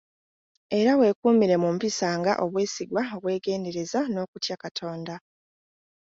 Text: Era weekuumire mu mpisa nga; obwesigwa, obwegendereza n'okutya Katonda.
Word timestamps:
Era 0.79 0.91
weekuumire 0.99 1.55
mu 1.63 1.69
mpisa 1.75 2.09
nga; 2.19 2.33
obwesigwa, 2.45 3.01
obwegendereza 3.15 3.99
n'okutya 4.13 4.55
Katonda. 4.63 5.15